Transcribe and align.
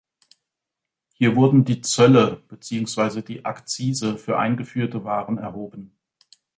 Hier 1.13 1.35
wurden 1.35 1.63
die 1.63 1.81
Zölle 1.81 2.41
beziehungsweise 2.47 3.21
die 3.21 3.45
Akzise 3.45 4.17
für 4.17 4.39
eingeführte 4.39 5.03
Waren 5.03 5.37
erhoben. 5.37 5.95